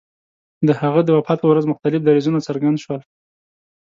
د 0.67 0.69
هغه 0.81 1.01
د 1.03 1.09
وفات 1.17 1.37
په 1.41 1.47
ورځ 1.51 1.65
مختلف 1.71 2.01
دریځونه 2.03 2.39
څرګند 2.47 2.77
شول. 2.83 3.01